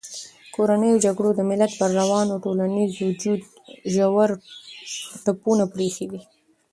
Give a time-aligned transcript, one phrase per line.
[0.53, 3.41] کورنیو جګړو د ملت پر روان او ټولنیز وجود
[3.93, 4.29] ژور
[5.23, 6.21] ټپونه پرېښي دي.